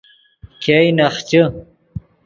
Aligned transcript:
ګئے 0.63 0.89
نخچے 0.97 1.41